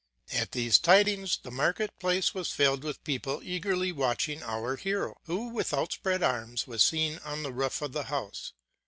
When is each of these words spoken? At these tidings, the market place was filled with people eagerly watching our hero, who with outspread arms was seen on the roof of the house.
At 0.31 0.53
these 0.53 0.79
tidings, 0.79 1.37
the 1.43 1.51
market 1.51 1.99
place 1.99 2.33
was 2.33 2.49
filled 2.51 2.83
with 2.83 3.03
people 3.03 3.39
eagerly 3.43 3.91
watching 3.91 4.41
our 4.41 4.75
hero, 4.75 5.17
who 5.25 5.49
with 5.49 5.75
outspread 5.75 6.23
arms 6.23 6.65
was 6.65 6.81
seen 6.81 7.19
on 7.23 7.43
the 7.43 7.53
roof 7.53 7.83
of 7.83 7.91
the 7.93 8.05
house. 8.05 8.51